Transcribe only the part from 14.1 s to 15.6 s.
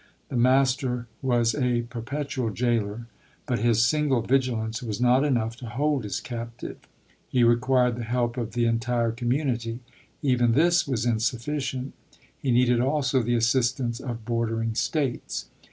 bordering States.